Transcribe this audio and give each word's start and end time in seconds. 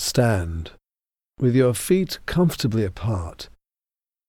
Stand 0.00 0.70
with 1.38 1.54
your 1.54 1.74
feet 1.74 2.20
comfortably 2.24 2.86
apart 2.86 3.50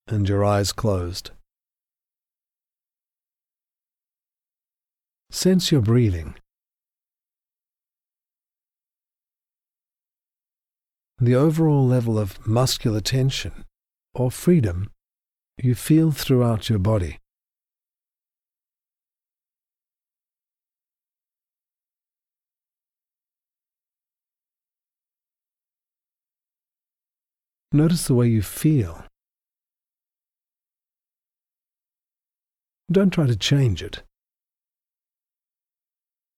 and 0.05 0.27
your 0.27 0.43
eyes 0.43 0.73
closed. 0.73 1.31
Sense 5.31 5.71
your 5.71 5.79
breathing. 5.79 6.35
The 11.19 11.35
overall 11.35 11.87
level 11.87 12.19
of 12.19 12.45
muscular 12.45 12.99
tension 12.99 13.63
or 14.13 14.29
freedom 14.29 14.89
you 15.57 15.73
feel 15.73 16.11
throughout 16.11 16.67
your 16.67 16.79
body. 16.79 17.17
Notice 27.71 28.05
the 28.05 28.13
way 28.13 28.27
you 28.27 28.41
feel. 28.41 29.05
Don't 32.91 33.11
try 33.11 33.25
to 33.25 33.35
change 33.37 33.81
it. 33.81 34.03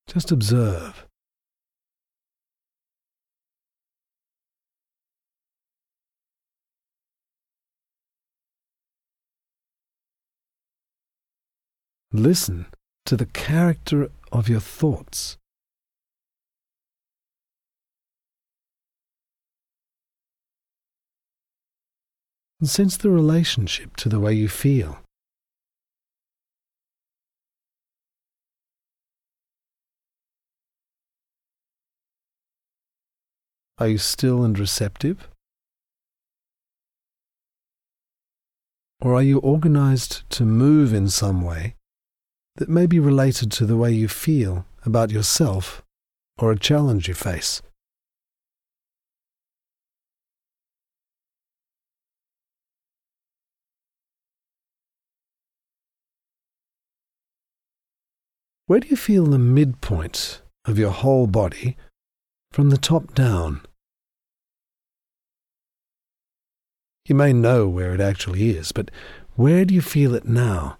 Just 0.07 0.31
observe. 0.31 1.07
Listen 12.11 12.67
to 13.07 13.17
the 13.17 13.25
character 13.25 14.11
of 14.31 14.47
your 14.47 14.59
thoughts. 14.59 15.37
And 22.63 22.69
sense 22.69 22.95
the 22.95 23.09
relationship 23.09 23.97
to 23.97 24.07
the 24.07 24.21
way 24.21 24.31
you 24.31 24.47
feel. 24.47 25.01
Are 33.79 33.89
you 33.89 33.97
still 33.97 34.45
and 34.45 34.57
receptive? 34.57 35.27
Or 39.01 39.13
are 39.13 39.21
you 39.21 39.39
organized 39.39 40.23
to 40.29 40.45
move 40.45 40.93
in 40.93 41.09
some 41.09 41.41
way 41.41 41.75
that 42.55 42.69
may 42.69 42.85
be 42.85 42.97
related 42.97 43.51
to 43.51 43.65
the 43.65 43.75
way 43.75 43.91
you 43.91 44.07
feel 44.07 44.65
about 44.85 45.11
yourself 45.11 45.83
or 46.37 46.53
a 46.53 46.57
challenge 46.57 47.09
you 47.09 47.13
face? 47.13 47.61
Where 58.65 58.79
do 58.79 58.87
you 58.87 58.95
feel 58.95 59.25
the 59.25 59.37
midpoint 59.37 60.41
of 60.63 60.79
your 60.79 60.91
whole 60.91 61.27
body 61.27 61.75
from 62.53 62.69
the 62.69 62.77
top 62.77 63.13
down? 63.13 63.61
You 67.05 67.15
may 67.15 67.33
know 67.33 67.67
where 67.67 67.93
it 67.93 67.99
actually 67.99 68.51
is, 68.51 68.71
but 68.71 68.89
where 69.35 69.65
do 69.65 69.73
you 69.73 69.81
feel 69.81 70.15
it 70.15 70.23
now? 70.23 70.77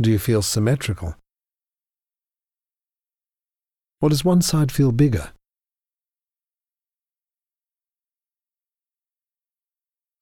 Do 0.00 0.10
you 0.10 0.18
feel 0.18 0.42
symmetrical? 0.42 1.14
Or 4.00 4.08
does 4.08 4.24
one 4.24 4.42
side 4.42 4.72
feel 4.72 4.90
bigger? 4.90 5.30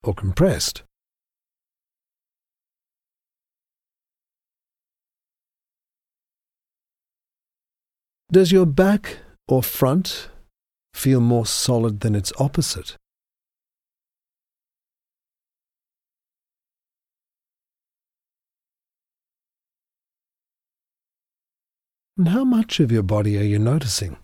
Or 0.06 0.14
compressed? 0.14 0.84
Does 8.30 8.52
your 8.52 8.66
back 8.66 9.18
or 9.48 9.64
front 9.64 10.28
feel 10.94 11.20
more 11.20 11.44
solid 11.44 12.00
than 12.00 12.14
its 12.14 12.32
opposite? 12.38 12.96
And 22.16 22.28
how 22.28 22.44
much 22.44 22.78
of 22.78 22.92
your 22.92 23.02
body 23.02 23.36
are 23.38 23.42
you 23.42 23.58
noticing? 23.58 24.16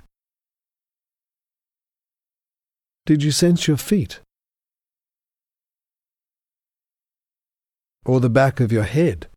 Did 3.04 3.24
you 3.24 3.32
sense 3.32 3.66
your 3.66 3.76
feet? 3.76 4.20
Or 8.04 8.20
the 8.20 8.30
back 8.30 8.60
of 8.60 8.72
your 8.72 8.82
head? 8.82 9.28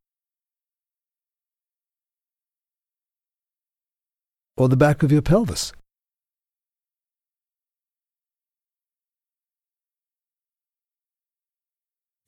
Or 4.57 4.69
the 4.69 4.77
back 4.77 5.03
of 5.03 5.11
your 5.11 5.21
pelvis? 5.21 5.73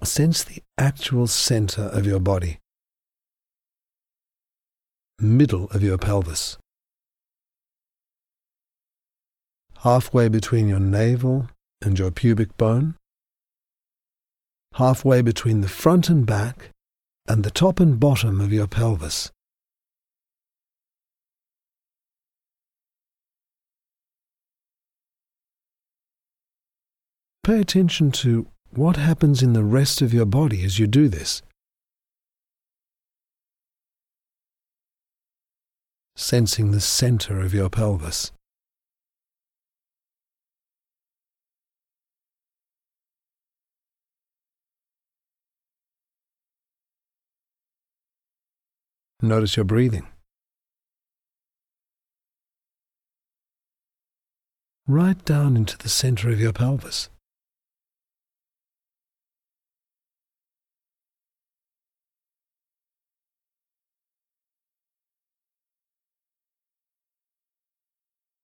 Sense 0.03 0.44
the 0.44 0.64
actual 0.78 1.28
center 1.28 1.84
of 1.84 2.06
your 2.06 2.20
body 2.20 2.59
middle 5.19 5.66
of 5.72 5.81
your 5.81 5.98
pelvis. 5.98 6.58
Halfway 9.80 10.28
between 10.28 10.68
your 10.68 10.80
navel 10.80 11.50
and 11.81 11.98
your 11.98 12.12
pubic 12.12 12.56
bone. 12.58 12.97
Halfway 14.74 15.22
between 15.22 15.62
the 15.62 15.68
front 15.68 16.10
and 16.10 16.26
back 16.26 16.70
and 17.28 17.44
the 17.44 17.52
top 17.52 17.80
and 17.80 18.00
bottom 18.00 18.40
of 18.40 18.54
your 18.54 18.68
pelvis. 18.68 19.32
Pay 27.44 27.60
attention 27.60 28.12
to 28.12 28.48
what 28.72 28.98
happens 28.98 29.42
in 29.42 29.54
the 29.54 29.64
rest 29.64 30.02
of 30.02 30.14
your 30.14 30.26
body 30.26 30.64
as 30.64 30.80
you 30.80 30.88
do 30.88 31.08
this. 31.08 31.42
sensing 36.18 36.72
the 36.72 36.82
center 36.82 37.40
of 37.40 37.54
your 37.54 37.70
pelvis. 37.70 38.32
Notice 49.22 49.56
your 49.56 49.66
breathing. 49.66 50.08
Right 54.88 55.24
down 55.26 55.58
into 55.58 55.78
the 55.78 55.90
center 55.90 56.30
of 56.30 56.40
your 56.40 56.54
pelvis. 56.54 57.10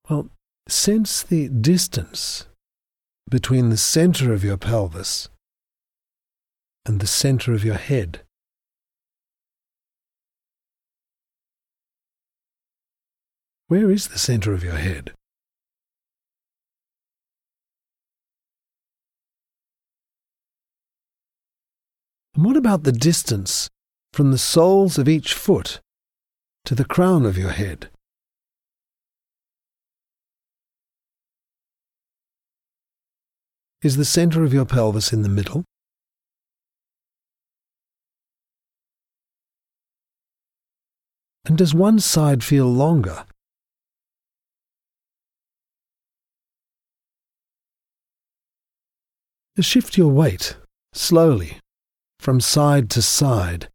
Well, 0.10 0.30
sense 0.68 1.24
the 1.24 1.48
distance 1.50 2.48
between 3.30 3.70
the 3.70 3.78
center 3.78 4.34
of 4.34 4.44
your 4.44 4.58
pelvis 4.58 5.30
and 6.86 7.00
the 7.00 7.08
center 7.08 7.54
of 7.54 7.64
your 7.64 7.76
head. 7.76 8.22
Where 13.74 13.90
is 13.90 14.10
the 14.10 14.20
center 14.20 14.54
of 14.54 14.64
your 14.64 14.76
head? 14.76 15.14
And 22.36 22.46
what 22.46 22.56
about 22.56 22.84
the 22.84 22.92
distance 22.92 23.72
from 24.12 24.30
the 24.30 24.38
soles 24.38 25.00
of 25.00 25.10
each 25.10 25.34
foot 25.34 25.80
to 26.66 26.76
the 26.76 26.86
crown 26.86 27.26
of 27.26 27.36
your 27.36 27.50
head? 27.50 27.90
Is 33.82 33.98
the 33.98 34.06
center 34.06 34.44
of 34.44 34.54
your 34.54 34.66
pelvis 34.66 35.12
in 35.12 35.24
the 35.24 35.30
middle? 35.30 35.64
And 41.46 41.58
does 41.58 41.74
one 41.74 42.00
side 42.00 42.44
feel 42.44 42.68
longer? 42.68 43.26
Shift 49.62 49.98
your 49.98 50.10
weight 50.10 50.58
slowly 50.94 51.60
from 52.20 52.42
side 52.42 52.90
to 52.90 53.04
side. 53.04 53.70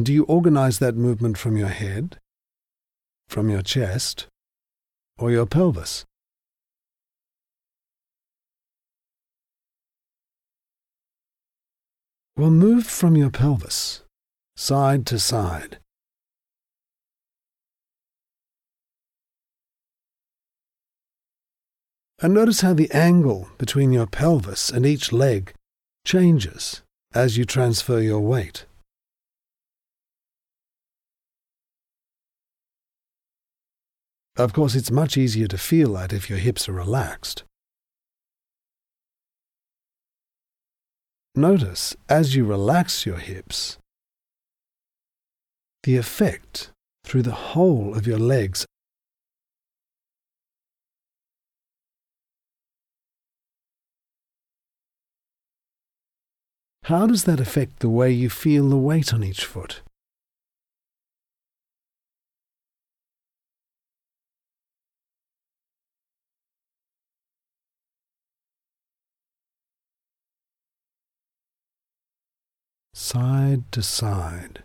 Do 0.00 0.12
you 0.12 0.24
organize 0.24 0.78
that 0.78 0.94
movement 0.94 1.38
from 1.38 1.56
your 1.56 1.68
head, 1.68 2.18
from 3.28 3.48
your 3.48 3.62
chest, 3.62 4.26
or 5.18 5.30
your 5.30 5.46
pelvis? 5.46 6.04
Well, 12.36 12.50
move 12.50 12.86
from 12.86 13.16
your 13.16 13.30
pelvis, 13.30 14.02
side 14.54 15.06
to 15.06 15.18
side. 15.18 15.78
And 22.20 22.34
notice 22.34 22.62
how 22.62 22.74
the 22.74 22.90
angle 22.90 23.48
between 23.58 23.92
your 23.92 24.06
pelvis 24.06 24.70
and 24.70 24.84
each 24.84 25.12
leg 25.12 25.54
changes 26.04 26.82
as 27.14 27.36
you 27.38 27.44
transfer 27.44 28.00
your 28.00 28.20
weight. 28.20 28.64
Of 34.36 34.52
course, 34.52 34.74
it's 34.74 34.90
much 34.90 35.16
easier 35.16 35.48
to 35.48 35.58
feel 35.58 35.94
that 35.94 36.12
if 36.12 36.28
your 36.28 36.38
hips 36.38 36.68
are 36.68 36.72
relaxed. 36.72 37.44
Notice, 41.34 41.96
as 42.08 42.34
you 42.34 42.44
relax 42.44 43.06
your 43.06 43.18
hips, 43.18 43.78
the 45.84 45.96
effect 45.96 46.70
through 47.04 47.22
the 47.22 47.32
whole 47.32 47.94
of 47.96 48.06
your 48.06 48.18
legs 48.18 48.66
How 56.88 57.06
does 57.06 57.24
that 57.24 57.38
affect 57.38 57.80
the 57.80 57.90
way 57.90 58.10
you 58.10 58.30
feel 58.30 58.66
the 58.66 58.78
weight 58.78 59.12
on 59.12 59.22
each 59.22 59.44
foot? 59.44 59.82
Side 72.94 73.70
to 73.72 73.82
side. 73.82 74.62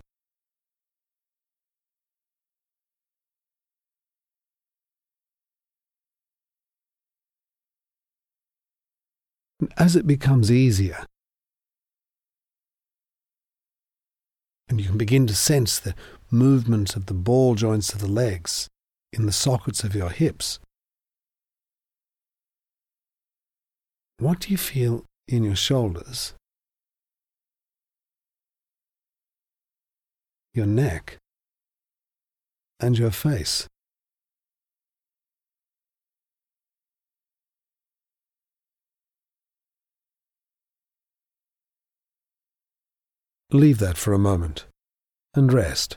As 9.76 9.98
it 9.98 10.08
becomes 10.08 10.50
easier, 10.50 11.06
and 14.74 14.82
you 14.82 14.88
can 14.88 14.98
begin 14.98 15.28
to 15.28 15.36
sense 15.36 15.78
the 15.78 15.94
movement 16.32 16.96
of 16.96 17.06
the 17.06 17.14
ball 17.14 17.54
joints 17.54 17.94
of 17.94 18.00
the 18.00 18.08
legs 18.08 18.68
in 19.12 19.28
the 19.28 19.32
sockets 19.32 19.84
of 19.84 19.94
your 19.94 20.10
hips. 20.10 20.60
What 24.18 24.40
do 24.40 24.50
you 24.50 24.58
feel 24.58 25.06
in 25.28 25.44
your 25.44 25.56
shoulders, 25.56 26.34
your 30.56 30.66
neck, 30.66 31.20
and 32.80 32.98
your 32.98 33.12
face? 33.12 33.68
Leave 43.56 43.78
that 43.78 44.00
for 44.00 44.14
a 44.14 44.18
moment 44.18 44.66
and 45.36 45.54
rest. 45.54 45.96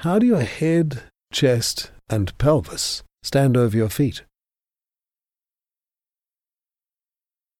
How 0.00 0.18
do 0.18 0.26
your 0.26 0.42
head, 0.42 1.04
chest, 1.32 1.92
and 2.10 2.36
pelvis 2.36 3.02
stand 3.22 3.56
over 3.56 3.74
your 3.74 3.88
feet? 3.88 4.24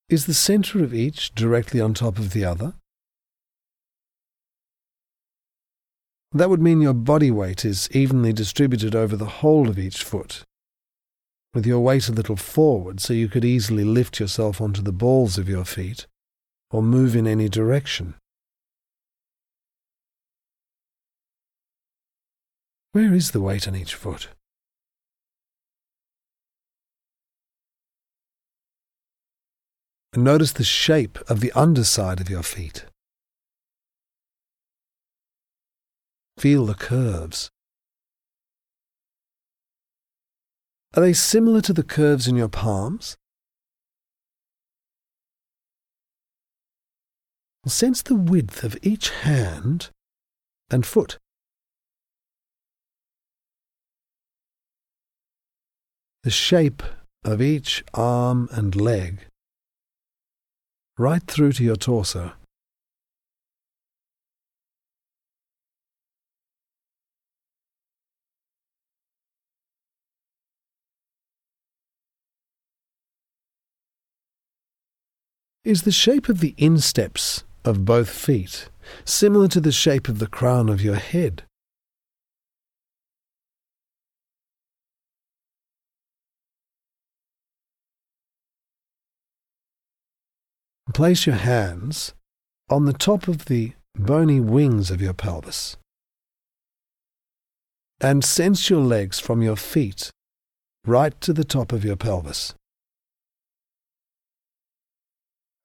Is 0.07 0.27
the 0.27 0.35
center 0.35 0.83
of 0.83 0.93
each 0.93 1.33
directly 1.33 1.81
on 1.81 1.95
top 1.95 2.19
of 2.19 2.33
the 2.33 2.45
other? 2.45 2.75
That 6.33 6.51
would 6.51 6.61
mean 6.61 6.81
your 6.81 6.93
body 6.93 7.31
weight 7.31 7.65
is 7.65 7.89
evenly 7.91 8.31
distributed 8.31 8.93
over 8.93 9.15
the 9.15 9.41
whole 9.41 9.67
of 9.67 9.79
each 9.79 10.03
foot 10.03 10.43
with 11.53 11.65
your 11.65 11.79
weight 11.79 12.07
a 12.07 12.11
little 12.11 12.35
forward 12.35 12.99
so 12.99 13.13
you 13.13 13.27
could 13.27 13.43
easily 13.43 13.83
lift 13.83 14.19
yourself 14.19 14.61
onto 14.61 14.81
the 14.81 14.91
balls 14.91 15.37
of 15.37 15.49
your 15.49 15.65
feet 15.65 16.07
or 16.69 16.81
move 16.81 17.15
in 17.15 17.27
any 17.27 17.49
direction. 17.49 18.15
Where 22.93 23.13
is 23.13 23.31
the 23.31 23.41
weight 23.41 23.67
on 23.67 23.75
each 23.75 23.95
foot? 23.95 24.29
And 30.13 30.25
notice 30.25 30.51
the 30.51 30.65
shape 30.65 31.17
of 31.29 31.39
the 31.39 31.53
underside 31.53 32.19
of 32.19 32.29
your 32.29 32.43
feet. 32.43 32.85
Feel 36.37 36.65
the 36.65 36.73
curves. 36.73 37.49
Are 40.93 41.01
they 41.01 41.13
similar 41.13 41.61
to 41.61 41.73
the 41.73 41.83
curves 41.83 42.27
in 42.27 42.35
your 42.35 42.49
palms? 42.49 43.15
Sense 47.65 48.01
the 48.01 48.15
width 48.15 48.63
of 48.63 48.77
each 48.81 49.09
hand 49.09 49.91
and 50.69 50.85
foot. 50.85 51.17
The 56.23 56.31
shape 56.31 56.83
of 57.23 57.41
each 57.41 57.83
arm 57.93 58.49
and 58.51 58.75
leg, 58.75 59.19
right 60.97 61.23
through 61.23 61.53
to 61.53 61.63
your 61.63 61.75
torso. 61.77 62.33
Is 75.63 75.83
the 75.83 75.91
shape 75.91 76.27
of 76.27 76.39
the 76.39 76.55
insteps 76.57 77.43
of 77.63 77.85
both 77.85 78.09
feet 78.09 78.69
similar 79.05 79.47
to 79.49 79.61
the 79.61 79.71
shape 79.71 80.07
of 80.07 80.17
the 80.17 80.25
crown 80.25 80.69
of 80.69 80.81
your 80.81 80.95
head? 80.95 81.43
Place 90.95 91.27
your 91.27 91.35
hands 91.35 92.15
on 92.67 92.85
the 92.85 92.93
top 92.93 93.27
of 93.27 93.45
the 93.45 93.73
bony 93.95 94.39
wings 94.39 94.89
of 94.89 94.99
your 94.99 95.13
pelvis 95.13 95.77
and 97.99 98.25
sense 98.25 98.67
your 98.67 98.81
legs 98.81 99.19
from 99.19 99.43
your 99.43 99.55
feet 99.55 100.09
right 100.87 101.21
to 101.21 101.33
the 101.33 101.43
top 101.43 101.71
of 101.71 101.85
your 101.85 101.95
pelvis. 101.95 102.55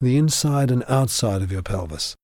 The 0.06 0.16
inside 0.16 0.70
and 0.70 0.84
outside 0.88 1.42
of 1.42 1.50
your 1.50 1.62
pelvis. 1.62 2.14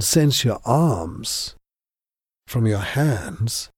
Sense 0.00 0.44
your 0.44 0.58
arms 0.64 1.54
from 2.48 2.66
your 2.66 2.78
hands 2.78 3.70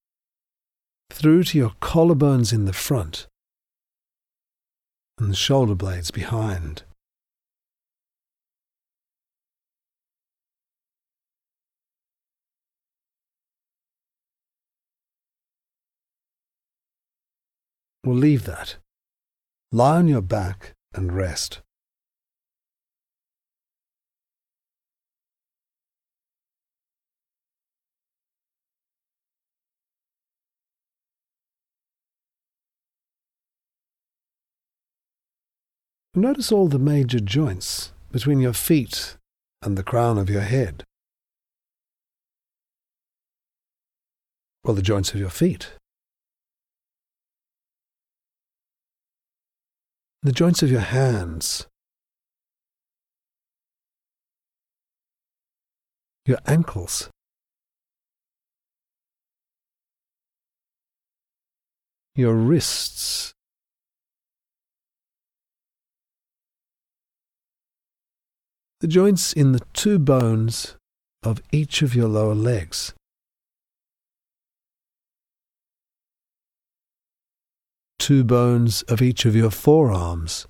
through 1.11 1.45
to 1.45 1.59
your 1.59 1.73
collarbones 1.83 2.50
in 2.50 2.65
the 2.65 2.73
front 2.73 3.26
and 5.19 5.31
the 5.31 5.37
shoulder 5.37 5.75
blades 5.75 6.11
behind. 6.11 6.86
We'll 18.07 18.15
leave 18.15 18.45
that. 18.45 18.77
Lie 19.73 19.97
on 19.97 20.07
your 20.07 20.23
back 20.23 20.75
and 20.95 21.13
rest. 21.13 21.61
Notice 36.15 36.53
all 36.53 36.69
the 36.69 36.79
major 36.79 37.19
joints 37.19 37.93
between 38.13 38.39
your 38.39 38.53
feet 38.53 39.17
and 39.63 39.77
the 39.77 39.83
crown 39.83 40.17
of 40.17 40.31
your 40.31 40.43
head. 40.43 40.85
Well, 44.63 44.77
the 44.77 44.81
joints 44.81 45.13
of 45.13 45.19
your 45.19 45.31
feet. 45.31 45.73
The 50.26 50.33
joints 50.33 50.61
of 50.61 50.73
your 50.73 50.80
hands. 50.80 51.68
Your 56.25 56.38
ankles. 56.49 57.09
Your 62.16 62.35
wrists. 62.35 63.35
The 68.80 68.88
joints 68.88 69.33
in 69.33 69.52
the 69.52 69.62
two 69.75 70.00
bones 70.00 70.75
of 71.23 71.40
each 71.52 71.83
of 71.83 71.95
your 71.95 72.09
lower 72.09 72.35
legs. 72.35 72.92
Two 78.07 78.23
bones 78.23 78.83
of 78.83 79.03
each 79.03 79.25
of 79.25 79.35
your 79.35 79.51
forearms. 79.51 80.47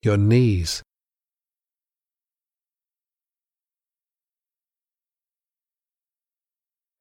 Your 0.00 0.16
knees. 0.16 0.84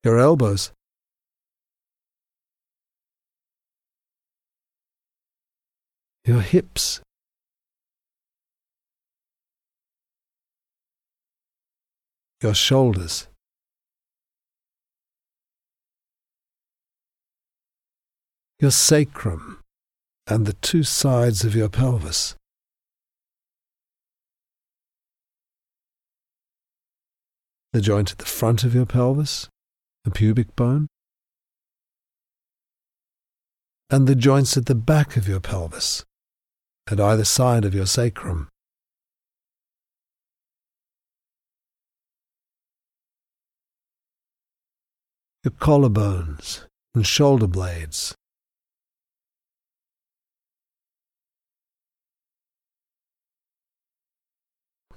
Your 0.04 0.18
elbows. 0.18 0.72
Your 6.26 6.42
hips. 6.42 7.02
Your 12.42 12.56
shoulders. 12.56 13.28
Your 18.60 18.72
sacrum, 18.72 19.60
and 20.28 20.46
the 20.46 20.54
two 20.54 20.84
sides 20.84 21.44
of 21.44 21.56
your 21.56 21.70
pelvis. 21.70 22.36
The 27.74 27.82
joint 27.82 28.14
at 28.14 28.20
the 28.20 28.26
front 28.26 28.64
of 28.64 28.74
your 28.74 28.86
pelvis, 28.86 29.50
the 30.06 30.12
pubic 30.12 30.56
bone, 30.56 30.88
and 33.90 34.08
the 34.08 34.16
joints 34.16 34.56
at 34.56 34.68
the 34.68 34.76
back 34.76 35.18
of 35.18 35.28
your 35.28 35.42
pelvis, 35.42 36.06
at 36.90 37.00
either 37.00 37.26
side 37.26 37.66
of 37.66 37.76
your 37.76 37.86
sacrum. 37.86 38.48
Your 45.44 45.52
collarbones 45.52 46.66
and 46.96 47.06
shoulder 47.06 47.46
blades, 47.46 48.16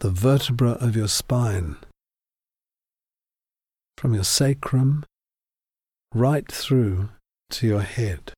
the 0.00 0.10
vertebra 0.10 0.72
of 0.80 0.94
your 0.94 1.08
spine, 1.08 1.76
from 3.96 4.14
your 4.14 4.24
sacrum 4.24 5.04
right 6.14 6.50
through 6.50 7.08
to 7.50 7.66
your 7.66 7.80
head. 7.80 8.32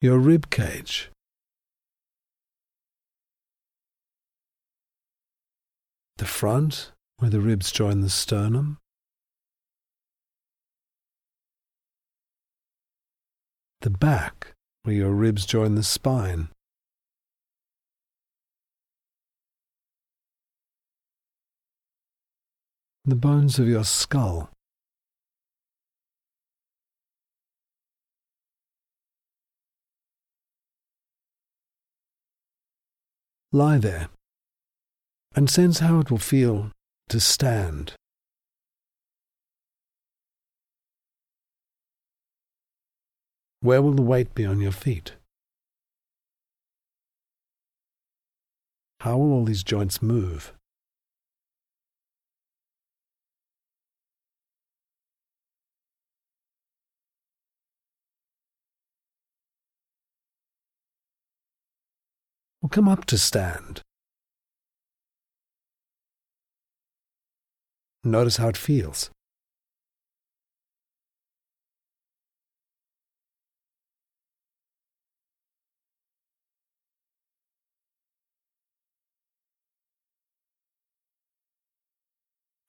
Your 0.00 0.18
rib 0.18 0.50
cage. 0.50 1.10
The 6.22 6.28
front, 6.28 6.92
where 7.16 7.32
the 7.32 7.40
ribs 7.40 7.72
join 7.72 8.00
the 8.00 8.08
sternum. 8.08 8.78
The 13.80 13.90
back, 13.90 14.54
where 14.84 14.94
your 14.94 15.10
ribs 15.10 15.44
join 15.44 15.74
the 15.74 15.82
spine. 15.82 16.50
The 23.04 23.16
bones 23.16 23.58
of 23.58 23.66
your 23.66 23.82
skull. 23.82 24.48
Lie 33.50 33.78
there 33.78 34.08
and 35.34 35.48
sense 35.48 35.78
how 35.78 36.00
it 36.00 36.10
will 36.10 36.18
feel 36.18 36.70
to 37.08 37.20
stand. 37.20 37.94
Where 43.60 43.80
will 43.80 43.92
the 43.94 44.02
weight 44.02 44.34
be 44.34 44.44
on 44.44 44.60
your 44.60 44.72
feet? 44.72 45.12
How 49.00 49.16
will 49.18 49.32
all 49.32 49.44
these 49.44 49.62
joints 49.62 50.02
move? 50.02 50.52
Well, 62.60 62.68
come 62.68 62.88
up 62.88 63.04
to 63.06 63.18
stand. 63.18 63.82
Notice 68.04 68.36
how 68.36 68.48
it 68.48 68.56
feels. 68.56 69.10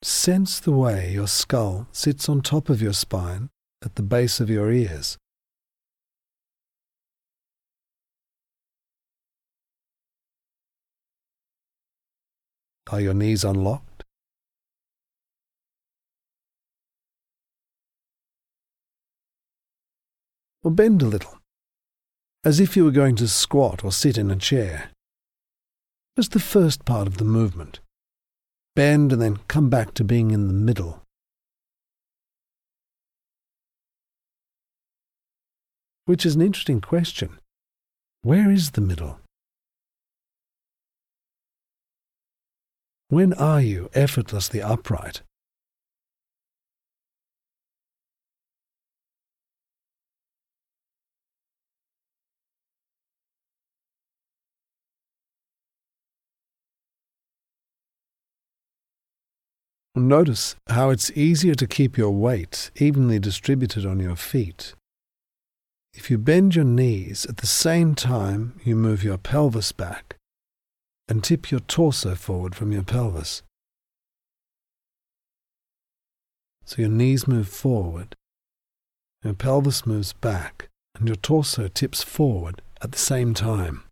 Sense 0.02 0.60
the 0.60 0.70
way 0.70 1.10
your 1.12 1.26
skull 1.26 1.88
sits 1.90 2.28
on 2.28 2.40
top 2.40 2.68
of 2.68 2.80
your 2.80 2.92
spine 2.92 3.48
at 3.84 3.96
the 3.96 4.02
base 4.02 4.38
of 4.38 4.48
your 4.48 4.70
ears. 4.70 5.16
Are 12.90 13.00
your 13.00 13.14
knees 13.14 13.44
unlocked? 13.44 13.93
Or 20.64 20.70
bend 20.70 21.02
a 21.02 21.06
little, 21.06 21.38
as 22.42 22.58
if 22.58 22.76
you 22.76 22.84
were 22.84 22.90
going 22.90 23.14
to 23.16 23.28
squat 23.28 23.84
or 23.84 23.92
sit 23.92 24.18
in 24.18 24.30
a 24.30 24.36
chair. 24.36 24.90
Just 26.16 26.32
the 26.32 26.40
first 26.40 26.84
part 26.84 27.06
of 27.06 27.18
the 27.18 27.24
movement. 27.24 27.80
Bend 28.74 29.12
and 29.12 29.22
then 29.22 29.38
come 29.46 29.68
back 29.68 29.94
to 29.94 30.02
being 30.02 30.30
in 30.30 30.48
the 30.48 30.54
middle. 30.54 31.02
Which 36.06 36.26
is 36.26 36.34
an 36.34 36.40
interesting 36.40 36.80
question. 36.80 37.38
Where 38.22 38.50
is 38.50 38.72
the 38.72 38.80
middle? 38.80 39.20
When 43.08 43.32
are 43.34 43.60
you 43.60 43.90
effortlessly 43.94 44.60
upright? 44.60 45.22
Notice 59.96 60.56
how 60.66 60.90
it's 60.90 61.12
easier 61.12 61.54
to 61.54 61.68
keep 61.68 61.96
your 61.96 62.10
weight 62.10 62.72
evenly 62.74 63.20
distributed 63.20 63.86
on 63.86 64.00
your 64.00 64.16
feet. 64.16 64.74
If 65.92 66.10
you 66.10 66.18
bend 66.18 66.56
your 66.56 66.64
knees 66.64 67.24
at 67.26 67.36
the 67.36 67.46
same 67.46 67.94
time 67.94 68.58
you 68.64 68.74
move 68.74 69.04
your 69.04 69.18
pelvis 69.18 69.70
back 69.70 70.16
and 71.06 71.22
tip 71.22 71.52
your 71.52 71.60
torso 71.60 72.16
forward 72.16 72.56
from 72.56 72.72
your 72.72 72.82
pelvis. 72.82 73.42
So 76.64 76.82
your 76.82 76.90
knees 76.90 77.28
move 77.28 77.48
forward, 77.48 78.16
your 79.22 79.34
pelvis 79.34 79.86
moves 79.86 80.12
back 80.12 80.70
and 80.96 81.06
your 81.06 81.16
torso 81.16 81.68
tips 81.68 82.02
forward 82.02 82.62
at 82.82 82.90
the 82.90 82.98
same 82.98 83.32
time. 83.32 83.84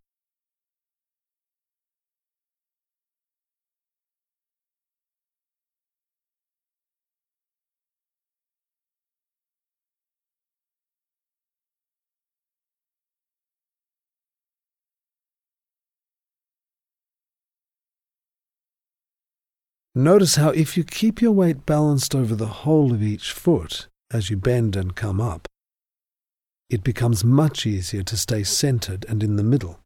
Notice 19.95 20.37
how 20.37 20.49
if 20.49 20.75
you 20.75 20.83
keep 20.83 21.21
your 21.21 21.33
weight 21.33 21.67
balanced 21.67 22.15
over 22.15 22.35
the 22.35 22.47
whole 22.47 22.91
of 22.91 23.03
each 23.03 23.31
foot 23.31 23.87
as 24.09 24.31
you 24.31 24.37
bend 24.37 24.75
and 24.75 24.95
come 24.95 25.21
up, 25.21 25.47
it 26.67 26.83
becomes 26.83 27.23
much 27.23 27.67
easier 27.67 28.01
to 28.01 28.17
stay 28.17 28.43
centered 28.43 29.05
and 29.07 29.21
in 29.21 29.35
the 29.35 29.43
middle. 29.43 29.79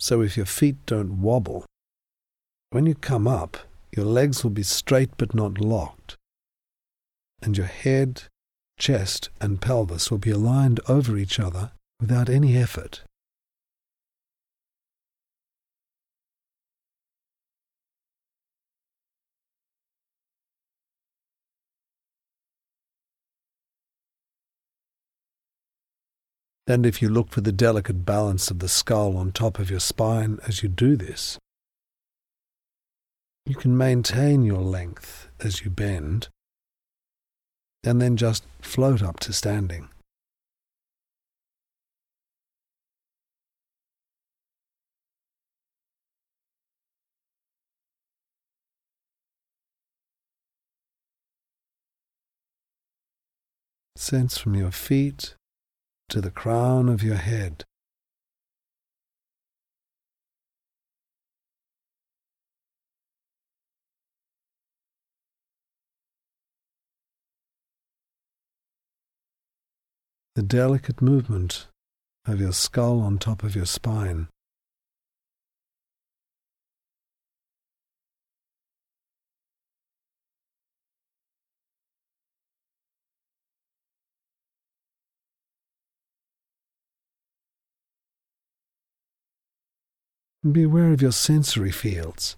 So 0.00 0.22
if 0.22 0.36
your 0.36 0.46
feet 0.46 0.84
don't 0.86 1.22
wobble, 1.22 1.64
when 2.70 2.86
you 2.86 2.96
come 2.96 3.28
up, 3.28 3.58
your 3.94 4.04
legs 4.04 4.42
will 4.42 4.50
be 4.50 4.64
straight 4.64 5.10
but 5.16 5.34
not 5.34 5.60
locked, 5.60 6.16
and 7.40 7.56
your 7.56 7.66
head, 7.66 8.24
chest, 8.76 9.30
and 9.40 9.60
pelvis 9.60 10.10
will 10.10 10.18
be 10.18 10.32
aligned 10.32 10.80
over 10.88 11.16
each 11.16 11.38
other 11.38 11.70
without 12.00 12.28
any 12.28 12.56
effort. 12.56 13.02
And 26.68 26.84
if 26.84 27.00
you 27.00 27.08
look 27.08 27.30
for 27.30 27.42
the 27.42 27.52
delicate 27.52 28.04
balance 28.04 28.50
of 28.50 28.58
the 28.58 28.68
skull 28.68 29.16
on 29.16 29.30
top 29.30 29.60
of 29.60 29.70
your 29.70 29.78
spine 29.78 30.38
as 30.48 30.64
you 30.64 30.68
do 30.68 30.96
this, 30.96 31.38
you 33.44 33.54
can 33.54 33.78
maintain 33.78 34.42
your 34.42 34.62
length 34.62 35.28
as 35.38 35.64
you 35.64 35.70
bend 35.70 36.28
and 37.84 38.02
then 38.02 38.16
just 38.16 38.44
float 38.60 39.00
up 39.00 39.20
to 39.20 39.32
standing. 39.32 39.88
Sense 53.94 54.36
from 54.36 54.54
your 54.56 54.72
feet 54.72 55.36
to 56.08 56.20
the 56.20 56.30
crown 56.30 56.88
of 56.88 57.02
your 57.02 57.16
head. 57.16 57.64
The 70.36 70.42
delicate 70.42 71.00
movement 71.00 71.66
of 72.26 72.40
your 72.40 72.52
skull 72.52 73.00
on 73.00 73.18
top 73.18 73.42
of 73.42 73.56
your 73.56 73.64
spine. 73.64 74.28
And 90.46 90.54
be 90.54 90.62
aware 90.62 90.92
of 90.92 91.02
your 91.02 91.10
sensory 91.10 91.72
fields. 91.72 92.36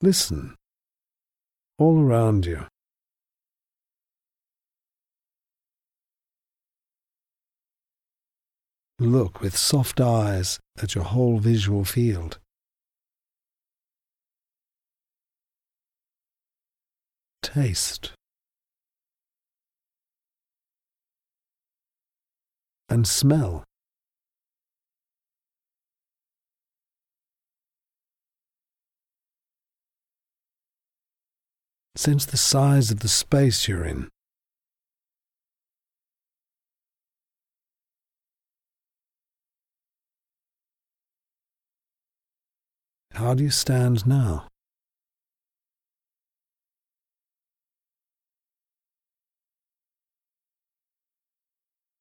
Listen 0.00 0.54
all 1.76 1.98
around 2.00 2.46
you. 2.46 2.66
Look 9.00 9.40
with 9.40 9.56
soft 9.56 10.00
eyes 10.00 10.60
at 10.80 10.94
your 10.94 11.02
whole 11.02 11.40
visual 11.40 11.84
field. 11.84 12.38
Taste. 17.42 18.12
And 22.88 23.08
smell. 23.08 23.64
Sense 32.00 32.24
the 32.24 32.38
size 32.38 32.90
of 32.90 33.00
the 33.00 33.08
space 33.08 33.68
you're 33.68 33.84
in. 33.84 34.08
How 43.12 43.34
do 43.34 43.44
you 43.44 43.50
stand 43.50 44.06
now? 44.06 44.48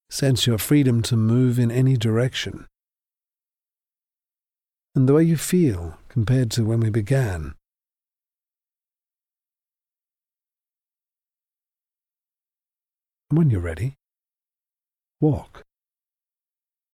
Sense 0.09 0.47
your 0.47 0.57
freedom 0.57 1.01
to 1.01 1.17
move 1.17 1.59
in 1.59 1.69
any 1.69 1.97
direction. 1.97 2.67
And 4.95 5.09
the 5.09 5.13
way 5.13 5.23
you 5.23 5.35
feel 5.35 5.97
compared 6.07 6.51
to 6.51 6.63
when 6.63 6.79
we 6.79 6.89
began. 6.89 7.58
When 13.31 13.51
you're 13.51 13.61
ready, 13.61 13.93
walk. 15.21 15.68